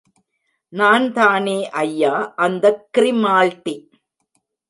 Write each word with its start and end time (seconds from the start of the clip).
நான்தானே 0.73 1.69
ஐயா, 1.81 2.13
அந்தக் 2.35 2.89
க்ரிமால்டி! 2.97 3.75